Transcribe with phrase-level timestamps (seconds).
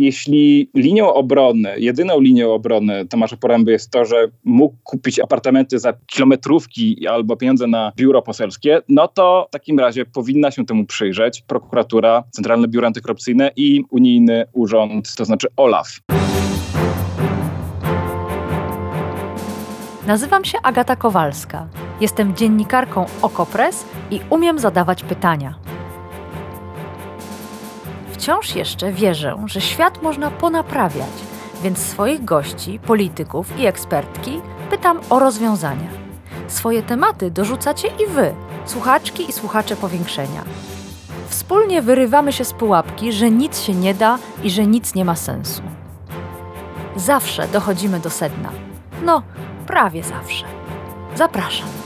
[0.00, 5.92] jeśli linią obrony, jedyną linią obrony Tomasza Poręby jest to, że mógł kupić apartamenty za
[6.06, 11.42] kilometrówki albo pieniądze na biuro poselskie, no to w takim razie powinna się temu przyjrzeć
[11.42, 16.00] prokuratura, Centralne Biuro Antykorupcyjne i Unijny Urząd, to znaczy OLAF.
[20.06, 21.68] Nazywam się Agata Kowalska.
[22.00, 25.54] Jestem dziennikarką Okopres i umiem zadawać pytania.
[28.20, 31.10] Wciąż jeszcze wierzę, że świat można ponaprawiać,
[31.62, 34.40] więc swoich gości, polityków i ekspertki
[34.70, 35.88] pytam o rozwiązania.
[36.48, 40.44] Swoje tematy dorzucacie i wy, słuchaczki i słuchacze powiększenia.
[41.28, 45.16] Wspólnie wyrywamy się z pułapki, że nic się nie da i że nic nie ma
[45.16, 45.62] sensu.
[46.96, 48.50] Zawsze dochodzimy do sedna.
[49.04, 49.22] No,
[49.66, 50.44] prawie zawsze.
[51.14, 51.79] Zapraszam.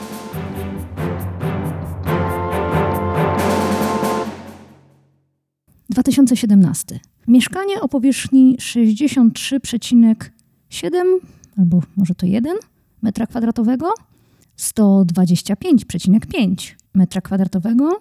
[5.95, 7.01] Dwa tysiące siedemnasty.
[7.29, 10.91] Mieszkanie o powierzchni 63,7
[11.59, 12.57] albo może to 1
[13.03, 13.95] metra kwadratowego,
[14.59, 18.01] 125,5 metra kwadratowego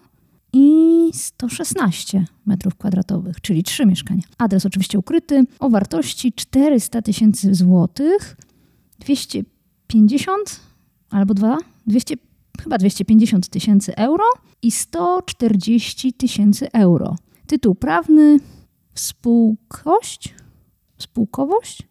[0.54, 4.24] i 116 metrów kwadratowych, czyli trzy mieszkania.
[4.38, 8.38] Adres oczywiście ukryty o wartości 400 tysięcy złotych,
[9.00, 10.60] 250
[11.10, 12.16] albo 2, 200,
[12.64, 14.24] chyba 250 tysięcy euro
[14.62, 17.16] i 140 tysięcy euro.
[17.54, 18.40] Tytuł prawny
[18.96, 20.36] spółkość,
[20.98, 21.84] spółkowość,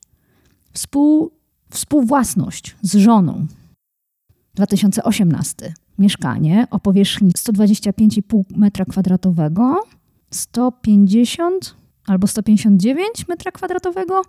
[0.72, 1.30] Współ,
[1.70, 3.46] współwłasność z żoną.
[4.54, 5.74] 2018.
[5.98, 9.76] Mieszkanie o powierzchni 125,5 m2,
[10.30, 14.22] 150 albo 159 m2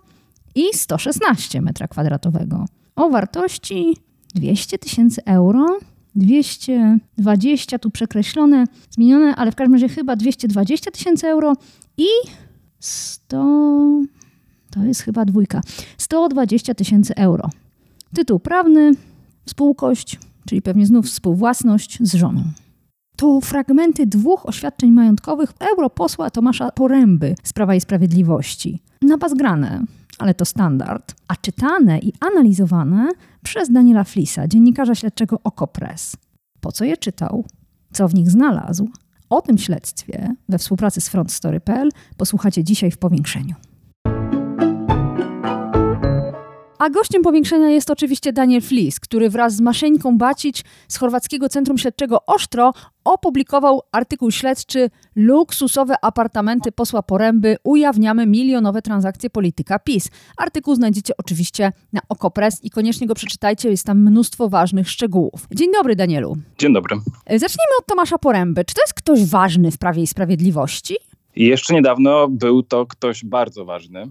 [0.54, 2.64] i 116 m2
[2.96, 3.96] o wartości
[4.34, 5.78] 200 tysięcy euro.
[6.14, 11.52] 220 tu przekreślone, zmienione, ale w każdym razie chyba 220 tysięcy euro
[11.96, 12.06] i
[12.80, 13.36] 100
[14.70, 15.60] to jest chyba dwójka
[15.98, 17.50] 120 tysięcy euro.
[18.14, 18.92] Tytuł prawny,
[19.46, 22.42] spółkość, czyli pewnie znów współwłasność z żoną.
[23.16, 28.78] To fragmenty dwóch oświadczeń majątkowych europosła Tomasza Poręby z Prawa i Sprawiedliwości.
[29.02, 29.84] Na bazgrane,
[30.18, 33.08] ale to standard, a czytane i analizowane
[33.42, 36.16] przez Daniela Flisa, dziennikarza śledczego Okopres.
[36.60, 37.44] Po co je czytał?
[37.92, 38.88] Co w nich znalazł?
[39.30, 43.54] O tym śledztwie we współpracy z frontstory.pl posłuchacie dzisiaj w powiększeniu.
[46.84, 51.78] A gościem powiększenia jest oczywiście Daniel Flis, który wraz z Maszeńką Bacić z Chorwackiego Centrum
[51.78, 52.72] Śledczego Osztro
[53.04, 60.08] opublikował artykuł śledczy Luksusowe apartamenty posła Poręby ujawniamy milionowe transakcje polityka PiS.
[60.36, 65.46] Artykuł znajdziecie oczywiście na Okopres i koniecznie go przeczytajcie, jest tam mnóstwo ważnych szczegółów.
[65.54, 66.36] Dzień dobry Danielu.
[66.58, 66.96] Dzień dobry.
[67.26, 68.64] Zacznijmy od Tomasza Poręby.
[68.64, 70.96] Czy to jest ktoś ważny w Prawie i Sprawiedliwości?
[71.36, 74.08] Jeszcze niedawno był to ktoś bardzo ważny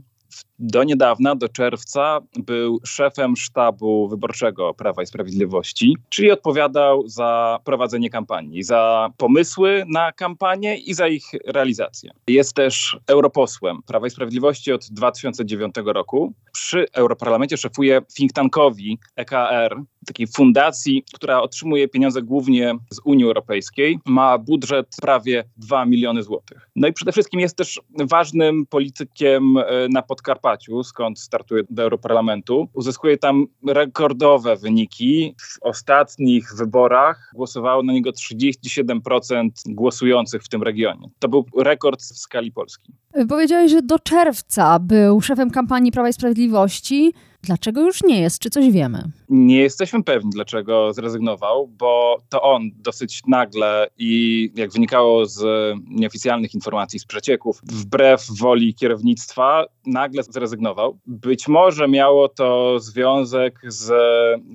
[0.59, 8.09] do niedawna, do czerwca, był szefem sztabu wyborczego Prawa i Sprawiedliwości, czyli odpowiadał za prowadzenie
[8.09, 12.11] kampanii, za pomysły na kampanię i za ich realizację.
[12.27, 16.33] Jest też europosłem Prawa i Sprawiedliwości od 2009 roku.
[16.51, 23.99] Przy Europarlamencie szefuje think tankowi EKR, takiej fundacji, która otrzymuje pieniądze głównie z Unii Europejskiej.
[24.05, 26.69] Ma budżet prawie 2 miliony złotych.
[26.75, 32.67] No i przede wszystkim jest też ważnym politykiem e, na Podkarpaciu, skąd startuje do Europarlamentu.
[32.73, 35.35] Uzyskuje tam rekordowe wyniki.
[35.39, 41.09] W ostatnich wyborach głosowało na niego 37% głosujących w tym regionie.
[41.19, 42.93] To był rekord w skali Polski.
[43.29, 47.13] Powiedziałeś, że do czerwca był szefem kampanii Prawa i Sprawiedliwości.
[47.43, 48.39] Dlaczego już nie jest?
[48.39, 49.03] Czy coś wiemy?
[49.29, 55.43] Nie jesteśmy pewni, dlaczego zrezygnował, bo to on dosyć nagle i jak wynikało z
[55.89, 60.97] nieoficjalnych informacji, z przecieków, wbrew woli kierownictwa, nagle zrezygnował.
[61.05, 63.91] Być może miało to związek z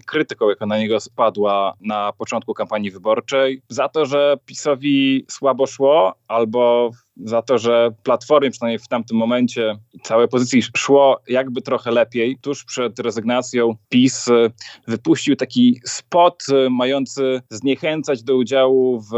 [0.06, 6.14] krytyką, jaka na niego spadła na początku kampanii wyborczej, za to, że PiSowi słabo szło
[6.28, 6.90] albo
[7.24, 12.38] za to, że Platformie przynajmniej w tamtym momencie całej opozycji szło jakby trochę lepiej.
[12.40, 14.50] Tuż przed rezygnacją PiS e,
[14.86, 19.12] wypuścił taki spot e, mający zniechęcać do udziału w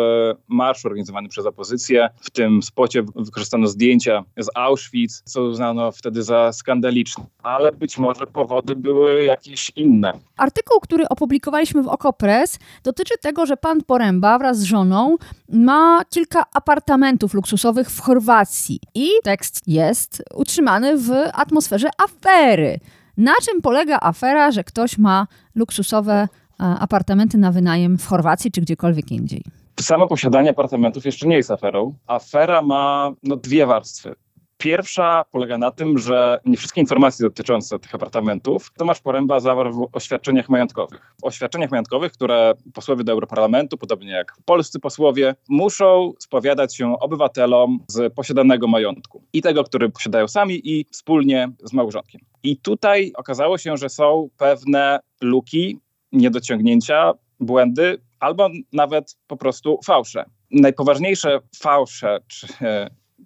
[0.49, 2.09] marszu organizowanym przez opozycję.
[2.21, 7.25] W tym spocie wykorzystano zdjęcia z Auschwitz, co uznano wtedy za skandaliczne.
[7.43, 10.13] Ale być może powody były jakieś inne.
[10.37, 15.17] Artykuł, który opublikowaliśmy w Okopres dotyczy tego, że pan Poręba wraz z żoną
[15.49, 18.81] ma kilka apartamentów luksusowych w Chorwacji.
[18.95, 22.81] I tekst jest utrzymany w atmosferze afery.
[23.17, 26.29] Na czym polega afera, że ktoś ma luksusowe e,
[26.65, 29.45] apartamenty na wynajem w Chorwacji czy gdziekolwiek indziej?
[29.81, 31.95] Samo posiadanie apartamentów jeszcze nie jest aferą.
[32.07, 34.15] Afera ma no, dwie warstwy.
[34.61, 39.97] Pierwsza polega na tym, że nie wszystkie informacje dotyczące tych apartamentów Tomasz Poręba zawarł w
[39.97, 41.15] oświadczeniach majątkowych.
[41.23, 47.79] W oświadczeniach majątkowych, które posłowie do Europarlamentu, podobnie jak polscy posłowie, muszą spowiadać się obywatelom
[47.89, 49.23] z posiadanego majątku.
[49.33, 52.21] I tego, który posiadają sami i wspólnie z małżonkiem.
[52.43, 55.79] I tutaj okazało się, że są pewne luki,
[56.13, 60.25] niedociągnięcia, błędy, albo nawet po prostu fałsze.
[60.51, 62.47] Najpoważniejsze fałsze, czy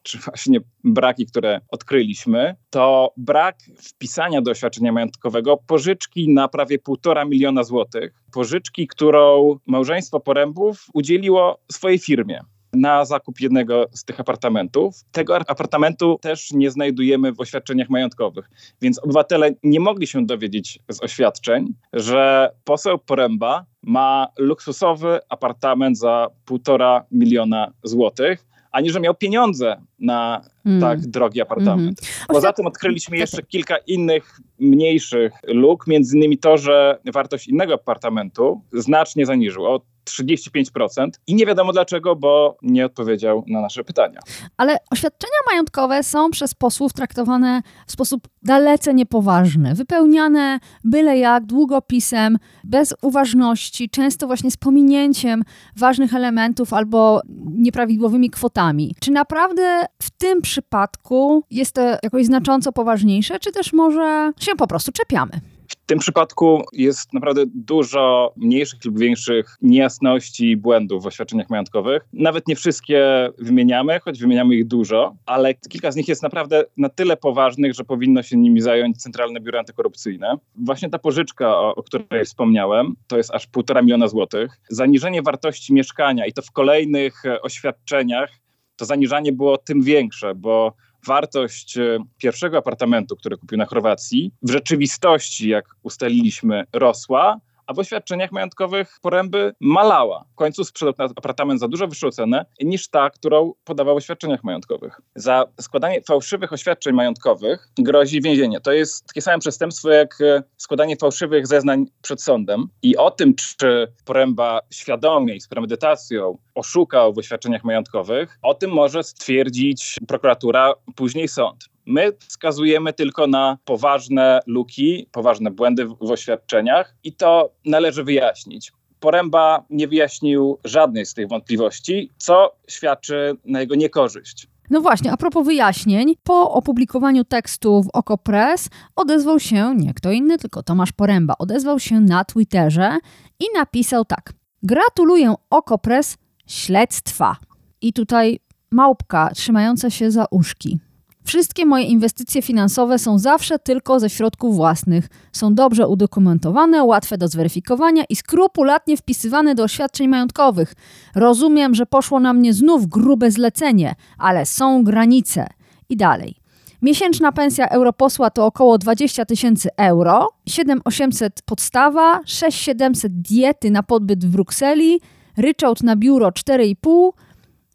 [0.05, 7.25] czy właśnie braki, które odkryliśmy, to brak wpisania do oświadczenia majątkowego pożyczki na prawie półtora
[7.25, 8.15] miliona złotych.
[8.33, 12.41] Pożyczki, którą małżeństwo Porębów udzieliło swojej firmie
[12.75, 14.95] na zakup jednego z tych apartamentów.
[15.13, 18.51] Tego apartamentu też nie znajdujemy w oświadczeniach majątkowych,
[18.83, 26.29] więc obywatele nie mogli się dowiedzieć z oświadczeń, że poseł Poręba ma luksusowy apartament za
[26.45, 30.81] półtora miliona złotych, ani że miał pieniądze na mm.
[30.81, 32.01] tak drogi apartament.
[32.03, 32.27] Mm.
[32.29, 38.61] Poza tym odkryliśmy jeszcze kilka innych mniejszych luk, między innymi to, że wartość innego apartamentu
[38.73, 44.21] znacznie zaniżył, o 35% i nie wiadomo dlaczego, bo nie odpowiedział na nasze pytania.
[44.57, 52.39] Ale oświadczenia majątkowe są przez posłów traktowane w sposób dalece niepoważny, wypełniane byle jak długopisem,
[52.65, 55.43] bez uważności, często właśnie z pominięciem
[55.77, 57.21] ważnych elementów albo
[57.55, 58.95] nieprawidłowymi kwotami.
[59.01, 64.67] Czy naprawdę w tym przypadku jest to jakoś znacząco poważniejsze, czy też może się po
[64.67, 65.41] prostu czepiamy?
[65.69, 72.03] W tym przypadku jest naprawdę dużo mniejszych lub większych niejasności i błędów w oświadczeniach majątkowych.
[72.13, 76.89] Nawet nie wszystkie wymieniamy, choć wymieniamy ich dużo, ale kilka z nich jest naprawdę na
[76.89, 80.37] tyle poważnych, że powinno się nimi zająć Centralne Biuro Antykorupcyjne.
[80.57, 84.61] Właśnie ta pożyczka, o, o której wspomniałem, to jest aż półtora miliona złotych.
[84.69, 88.31] Zaniżenie wartości mieszkania i to w kolejnych oświadczeniach
[88.77, 90.75] to zaniżanie było tym większe, bo
[91.07, 97.79] wartość e, pierwszego apartamentu, który kupił na Chorwacji, w rzeczywistości, jak ustaliliśmy, rosła, a w
[97.79, 100.25] oświadczeniach majątkowych poręby malała.
[100.33, 105.01] W końcu sprzedał apartament za dużo wyższą cenę niż ta, którą podawał w oświadczeniach majątkowych.
[105.15, 108.61] Za składanie fałszywych oświadczeń majątkowych grozi więzienie.
[108.61, 112.67] To jest takie same przestępstwo jak e, składanie fałszywych zeznań przed sądem.
[112.83, 118.71] I o tym, czy poręba świadomie i z premedytacją oszukał w oświadczeniach majątkowych, o tym
[118.71, 121.74] może stwierdzić prokuratura, później sąd.
[121.87, 128.73] My wskazujemy tylko na poważne luki, poważne błędy w, oświadczeniach i to należy wyjaśnić.
[129.01, 134.49] Poręba nie wyjaśnił żadnej z tych wątpliwości, co świadczy na jego niekorzyść.
[134.71, 140.39] No właśnie, a propos wyjaśnień, po opublikowaniu tekstu w OkoPress odezwał się nie kto inny,
[140.39, 141.35] tylko Tomasz Poręba.
[141.39, 142.99] Odezwał się na Twitterze
[143.41, 144.33] i napisał tak.
[144.63, 146.17] Gratuluję OkoPress
[146.47, 147.37] śledztwa.
[147.81, 148.41] I tutaj
[148.71, 150.79] małpka trzymająca się za uszki.
[151.27, 155.09] Wszystkie moje inwestycje finansowe są zawsze tylko ze środków własnych.
[155.33, 160.75] Są dobrze udokumentowane, łatwe do zweryfikowania i skrupulatnie wpisywane do oświadczeń majątkowych.
[161.15, 165.47] Rozumiem, że poszło na mnie znów grube zlecenie, ale są granice.
[165.89, 166.37] I dalej.
[166.83, 174.29] Miesięczna pensja europosła to około 20 tysięcy euro, 7800 podstawa, 6700 diety na podbyt w
[174.29, 175.01] Brukseli,
[175.37, 177.11] ryczałt na biuro 4,5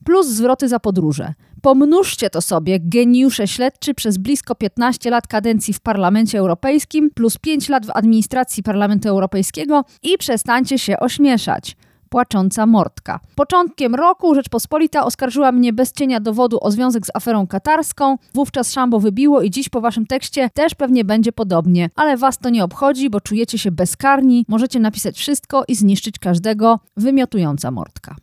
[0.05, 1.33] plus zwroty za podróże.
[1.61, 7.69] Pomnóżcie to sobie, geniusze śledczy przez blisko 15 lat kadencji w Parlamencie Europejskim plus 5
[7.69, 11.75] lat w administracji Parlamentu Europejskiego i przestańcie się ośmieszać
[12.09, 13.19] płacząca mordka.
[13.35, 18.17] Początkiem roku Rzeczpospolita oskarżyła mnie bez cienia dowodu o związek z aferą katarską.
[18.33, 21.89] Wówczas szambo wybiło i dziś po waszym tekście też pewnie będzie podobnie.
[21.95, 26.79] Ale was to nie obchodzi, bo czujecie się bezkarni, możecie napisać wszystko i zniszczyć każdego.
[26.97, 28.15] Wymiotująca mordka.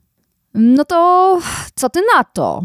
[0.55, 1.38] No to
[1.75, 2.64] co ty na to?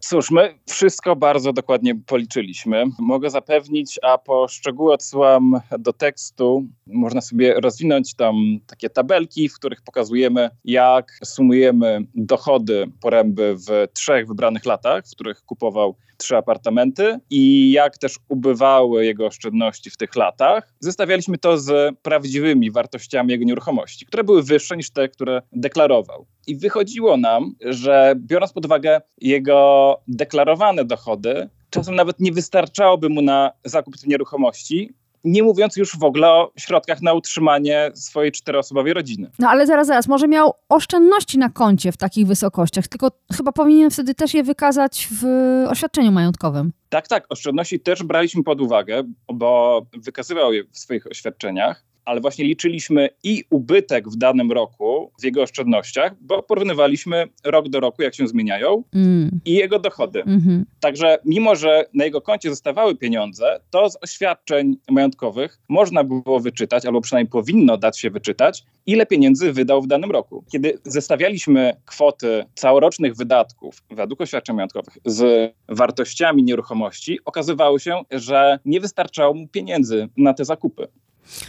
[0.00, 2.84] Cóż, my wszystko bardzo dokładnie policzyliśmy.
[2.98, 6.64] Mogę zapewnić, a po szczegóły odsyłam do tekstu.
[6.86, 8.34] Można sobie rozwinąć tam
[8.66, 15.42] takie tabelki, w których pokazujemy, jak sumujemy dochody poręby w trzech wybranych latach, w których
[15.42, 20.74] kupował trzy apartamenty i jak też ubywały jego oszczędności w tych latach.
[20.80, 26.26] Zestawialiśmy to z prawdziwymi wartościami jego nieruchomości, które były wyższe niż te, które deklarował.
[26.48, 33.22] I wychodziło nam, że biorąc pod uwagę jego deklarowane dochody, czasem nawet nie wystarczałoby mu
[33.22, 38.94] na zakup tych nieruchomości, nie mówiąc już w ogóle o środkach na utrzymanie swojej czteroosobowej
[38.94, 39.30] rodziny.
[39.38, 43.90] No ale zaraz, zaraz, może miał oszczędności na koncie w takich wysokościach, tylko chyba powinien
[43.90, 45.24] wtedy też je wykazać w
[45.68, 46.72] oświadczeniu majątkowym.
[46.88, 49.02] Tak, tak, oszczędności też braliśmy pod uwagę,
[49.32, 55.24] bo wykazywał je w swoich oświadczeniach, ale właśnie liczyliśmy i ubytek w danym roku w
[55.24, 59.40] jego oszczędnościach, bo porównywaliśmy rok do roku, jak się zmieniają, mm.
[59.44, 60.22] i jego dochody.
[60.22, 60.62] Mm -hmm.
[60.80, 66.86] Także mimo, że na jego koncie zostawały pieniądze, to z oświadczeń majątkowych można było wyczytać,
[66.86, 70.44] albo przynajmniej powinno dać się wyczytać, ile pieniędzy wydał w danym roku.
[70.52, 78.80] Kiedy zestawialiśmy kwoty całorocznych wydatków według oświadczeń majątkowych z wartościami nieruchomości, okazywało się, że nie
[78.80, 80.88] wystarczało mu pieniędzy na te zakupy.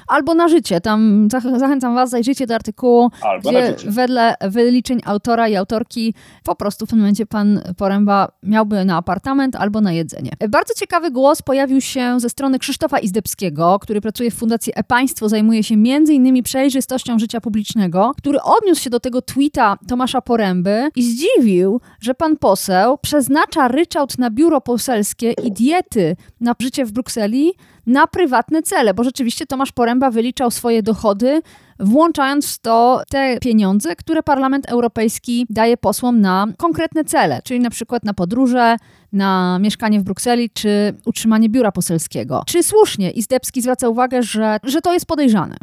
[0.08, 0.82] Albo na życie.
[0.82, 6.86] Tam zachęcam Was, zajrzyjcie do artykułu, Albo gdzie wedle wyliczeń autora i autorki po prostu
[6.86, 10.32] w tym momencie pan Poręba miałby na apartament albo na jedzenie.
[10.50, 15.64] Bardzo ciekawy głos pojawił się ze strony Krzysztofa Izdebskiego, który pracuje w Fundacji E-Państwo, zajmuje
[15.64, 16.44] się m.in.
[16.44, 22.38] przejrzystością życia publicznego, który odniósł się do tego tweeta Tomasza Poręby i zdziwił, że pan
[22.38, 27.54] poseł przeznacza ryczałt na biuro poselskie i diety na życie w Brukseli
[27.90, 31.42] na prywatne cele, bo rzeczywiście Tomasz Poręba wyliczał swoje dochody,
[31.80, 37.70] włączając w to te pieniądze, które Parlament Europejski daje posłom na konkretne cele, czyli na
[37.70, 38.78] przykład na podróże,
[39.14, 42.44] na mieszkanie w Brukseli czy utrzymanie biura poselskiego.
[42.48, 45.56] Czy słusznie Izdebski zwraca uwagę, że, że to jest podejrzane?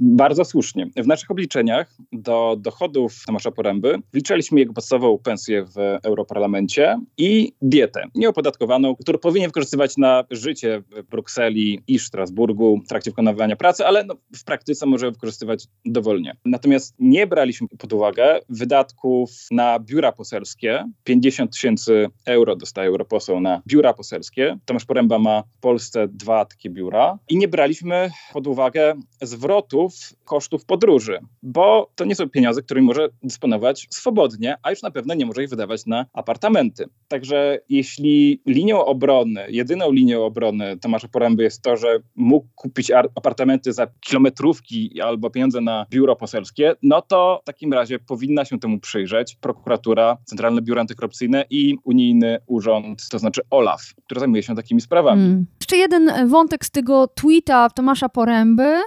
[0.00, 0.86] Bardzo słusznie.
[0.96, 8.04] W naszych obliczeniach do dochodów Tomasza Poręby wliczaliśmy jego podstawową pensję w Europarlamencie i dietę
[8.14, 14.04] nieopodatkowaną, którą powinien wykorzystywać na życie w Brukseli i Strasburgu w trakcie wykonywania pracy, ale
[14.04, 16.36] no, w praktyce może wykorzystywać dowolnie.
[16.44, 20.84] Natomiast nie braliśmy pod uwagę wydatków na biura poselskie.
[21.04, 24.58] 50 tysięcy euro dostaje europoseł na biura poselskie.
[24.64, 29.85] Tomasz Poręba ma w Polsce dwa takie biura i nie braliśmy pod uwagę zwrotu
[30.24, 35.14] kosztów, podróży, bo to nie są pieniądze, którymi może dysponować swobodnie, a już na pewno
[35.14, 36.84] nie może ich wydawać na apartamenty.
[37.08, 43.72] Także jeśli linią obrony, jedyną linią obrony Tomasza Poręby jest to, że mógł kupić apartamenty
[43.72, 48.78] za kilometrówki albo pieniądze na biuro poselskie, no to w takim razie powinna się temu
[48.78, 54.80] przyjrzeć prokuratura, Centralne Biuro Antykorupcyjne i Unijny Urząd, to znaczy OLAF, który zajmuje się takimi
[54.80, 55.22] sprawami.
[55.22, 55.46] Hmm.
[55.60, 58.82] Jeszcze jeden wątek z tego tweeta Tomasza Poręby.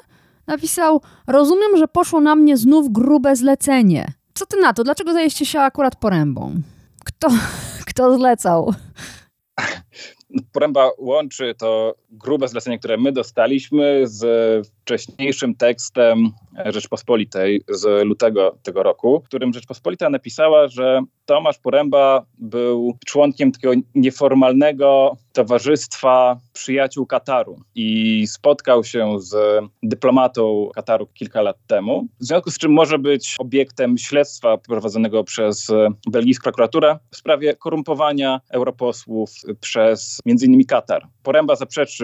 [0.50, 4.14] Napisał: Rozumiem, że poszło na mnie znów grube zlecenie.
[4.34, 4.84] Co ty na to?
[4.84, 6.62] Dlaczego zajęliście się akurat porębą?
[7.06, 7.28] Kto,
[7.90, 8.74] kto zlecał?
[10.52, 16.32] Poręba łączy to grube zlecenie, które my dostaliśmy z wcześniejszym tekstem
[16.66, 23.74] Rzeczpospolitej z lutego tego roku, w którym Rzeczpospolita napisała, że Tomasz Poręba był członkiem takiego
[23.96, 32.52] nieformalnego towarzystwa przyjaciół Kataru i spotkał się z dyplomatą Kataru kilka lat temu, w związku
[32.52, 35.68] z czym może być obiektem śledztwa prowadzonego przez
[36.12, 40.66] belgijską prokuraturę w sprawie korumpowania europosłów przez m.in.
[40.66, 41.08] Katar.
[41.24, 41.99] Poręba zaprzeczył,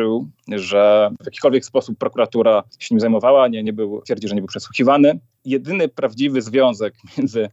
[0.48, 4.48] że w jakikolwiek sposób prokuratura się nim zajmowała, nie, nie był, twierdzi, że nie był
[4.48, 5.20] przesłuchiwany.
[5.46, 7.50] Jedyny prawdziwy związek między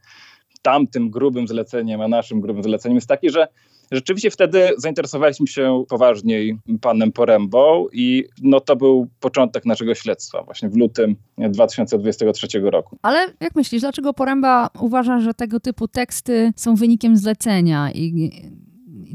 [0.62, 3.48] tamtym grubym zleceniem, a naszym grubym zleceniem jest taki, że
[3.92, 10.68] rzeczywiście wtedy zainteresowaliśmy się poważniej panem Porębą i no to był początek naszego śledztwa właśnie
[10.68, 12.98] w lutym 2023 roku.
[13.02, 18.30] Ale jak myślisz, dlaczego Poręba uważa, że tego typu teksty są wynikiem zlecenia i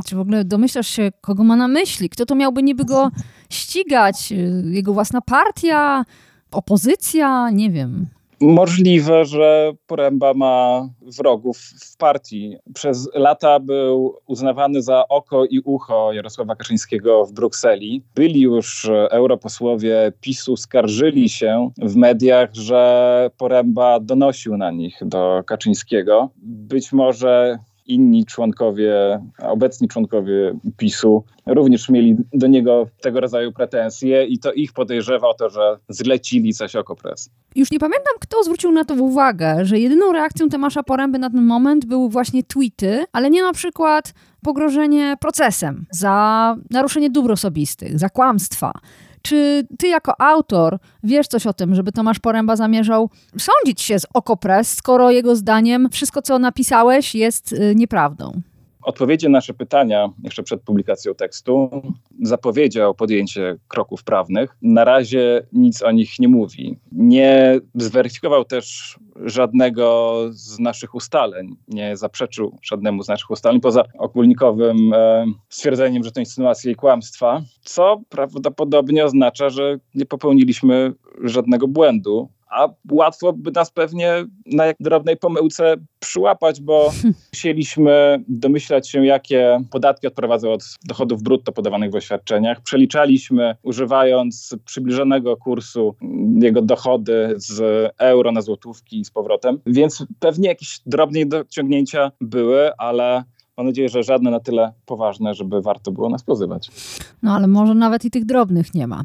[0.05, 2.09] czy w ogóle domyślasz się, kogo ma na myśli?
[2.09, 3.11] Kto to miałby niby go
[3.49, 4.33] ścigać?
[4.63, 6.05] Jego własna partia?
[6.51, 7.49] Opozycja?
[7.49, 8.07] Nie wiem.
[8.41, 12.57] Możliwe, że Poręba ma wrogów w partii.
[12.73, 18.03] Przez lata był uznawany za oko i ucho Jarosława Kaczyńskiego w Brukseli.
[18.15, 26.29] Byli już europosłowie PiSu, skarżyli się w mediach, że Poręba donosił na nich do Kaczyńskiego.
[26.43, 34.39] Być może inni członkowie, obecni członkowie PiSu również mieli do niego tego rodzaju pretensje i
[34.39, 37.29] to ich podejrzewa o to, że zlecili coś Okopres.
[37.55, 41.43] Już nie pamiętam, kto zwrócił na to uwagę, że jedyną reakcją Tomasza Poręby na ten
[41.43, 44.13] moment były właśnie tweety, ale nie na przykład
[44.43, 48.71] pogrożenie procesem za naruszenie dóbr osobistych, za kłamstwa.
[49.27, 54.05] Czy ty jako autor wiesz coś o tym, żeby Tomasz Poręba zamierzał sądzić się z
[54.13, 58.41] Okopres, skoro jego zdaniem wszystko, co napisałeś, jest y, nieprawdą?
[58.87, 61.69] Odpowiedzi na nasze pytania jeszcze przed publikacją tekstu
[62.23, 64.57] zapowiedział podjęcie kroków prawnych.
[64.61, 66.77] Na razie nic o nich nie mówi.
[66.91, 74.93] Nie zweryfikował też żadnego z naszych ustaleń, nie zaprzeczył żadnemu z naszych ustaleń, poza ogólnikowym
[74.93, 82.29] e, stwierdzeniem, że to insynuacje i kłamstwa, co prawdopodobnie oznacza, że nie popełniliśmy żadnego błędu,
[82.49, 86.91] a łatwo by nas pewnie na jak drobnej pomyłce przyłapać, bo
[87.33, 92.61] chcieliśmy domyślać się, jakie podatki odprowadzą od dochodów brutto podawanych w oświadczeniach.
[92.61, 95.95] Przeliczaliśmy, używając przybliżonego kursu
[96.41, 97.61] jego dochody z
[97.97, 103.23] euro na złotówki i z powrotem, więc pewnie jakieś drobne dociągnięcia były, ale
[103.57, 106.71] mam nadzieję, że żadne na tyle poważne, żeby warto było nas pozywać.
[107.23, 109.03] No ale może nawet i tych drobnych nie ma.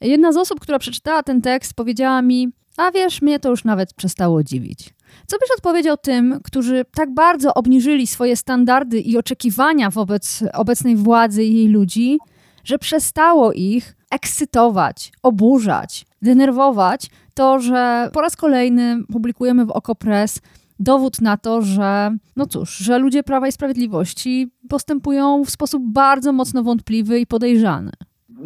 [0.00, 3.94] Jedna z osób, która przeczytała ten tekst, powiedziała mi: A wiesz, mnie to już nawet
[3.94, 4.94] przestało dziwić.
[5.26, 11.44] Co byś odpowiedział tym, którzy tak bardzo obniżyli swoje standardy i oczekiwania wobec obecnej władzy
[11.44, 12.18] i jej ludzi,
[12.64, 20.40] że przestało ich ekscytować, oburzać, denerwować to, że po raz kolejny publikujemy w Okopres
[20.78, 26.32] dowód na to, że no cóż, że ludzie Prawa i Sprawiedliwości postępują w sposób bardzo
[26.32, 27.90] mocno wątpliwy i podejrzany.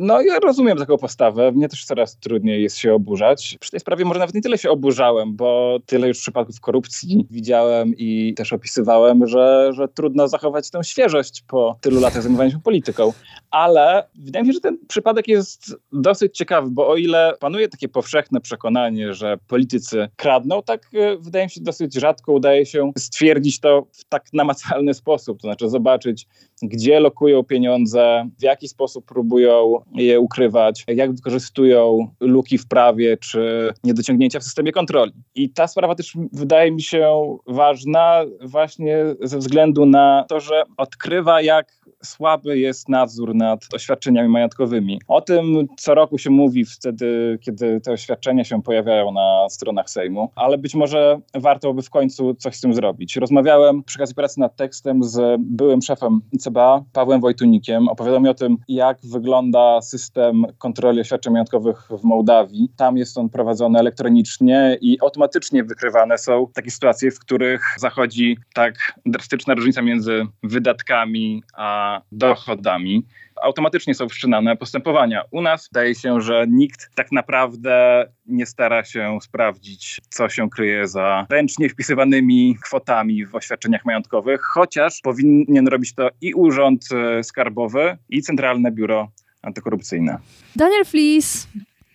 [0.00, 1.52] No ja rozumiem taką postawę.
[1.52, 3.56] Mnie też coraz trudniej jest się oburzać.
[3.60, 7.94] Przy tej sprawie może nawet nie tyle się oburzałem, bo tyle już przypadków korupcji widziałem
[7.96, 13.12] i też opisywałem, że, że trudno zachować tę świeżość po tylu latach zajmowania się polityką.
[13.50, 17.88] Ale wydaje mi się, że ten przypadek jest dosyć ciekawy, bo o ile panuje takie
[17.88, 23.60] powszechne przekonanie, że politycy kradną, tak e, wydaje mi się dosyć rzadko udaje się stwierdzić
[23.60, 26.26] to w tak namacalny sposób, to znaczy zobaczyć,
[26.62, 33.72] gdzie lokują pieniądze, w jaki sposób próbują je ukrywać, jak wykorzystują luki w prawie czy
[33.84, 35.12] niedociągnięcia w systemie kontroli.
[35.34, 41.42] I ta sprawa też wydaje mi się ważna właśnie ze względu na to, że odkrywa,
[41.42, 45.00] jak słaby jest nadzór nad oświadczeniami majątkowymi.
[45.08, 50.30] O tym co roku się mówi wtedy, kiedy te oświadczenia się pojawiają na stronach Sejmu,
[50.34, 53.16] ale być może warto by w końcu coś z tym zrobić.
[53.16, 57.88] Rozmawiałem przy okazji pracy nad tekstem z byłym szefem CBA, Pawłem Wojtunikiem.
[57.88, 62.68] Opowiadał mi o tym, jak wygląda system kontroli oświadczeń majątkowych w Mołdawii.
[62.76, 68.74] Tam jest on prowadzony elektronicznie i automatycznie wykrywane są takie sytuacje, w których zachodzi tak
[69.06, 73.04] drastyczna różnica między wydatkami a dochodami
[73.42, 75.22] automatycznie są wszczynane postępowania.
[75.30, 80.88] U nas wydaje się, że nikt tak naprawdę nie stara się sprawdzić, co się kryje
[80.88, 87.96] za ręcznie wpisywanymi kwotami w oświadczeniach majątkowych, chociaż powinien robić to i Urząd e, Skarbowy,
[88.08, 89.08] i Centralne Biuro
[89.42, 90.18] Antykorupcyjne.
[90.56, 91.48] Daniel Flis,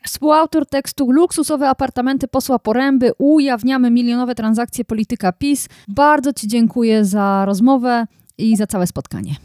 [0.05, 3.11] Współautor tekstu Luksusowe apartamenty posła Poręby.
[3.18, 5.70] Ujawniamy milionowe transakcje polityka PiS.
[5.87, 8.05] Bardzo Ci dziękuję za rozmowę
[8.37, 9.35] i za całe spotkanie.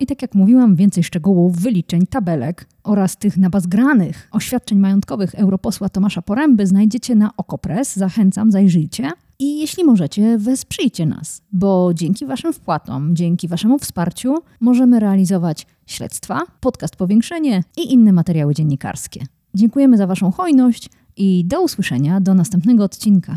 [0.00, 6.22] I tak jak mówiłam, więcej szczegółów, wyliczeń, tabelek oraz tych nabazgranych oświadczeń majątkowych europosła Tomasza
[6.22, 7.96] Poręby znajdziecie na Okopres.
[7.96, 9.10] Zachęcam, zajrzyjcie.
[9.38, 16.42] I jeśli możecie, wesprzyjcie nas, bo dzięki Waszym wpłatom, dzięki Waszemu wsparciu możemy realizować śledztwa,
[16.60, 19.20] podcast Powiększenie i inne materiały dziennikarskie.
[19.54, 23.36] Dziękujemy za Waszą hojność i do usłyszenia do następnego odcinka.